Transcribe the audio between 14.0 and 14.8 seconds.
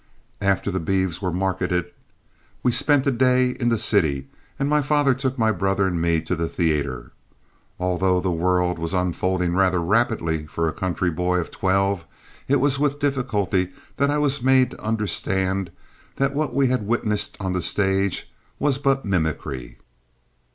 I was made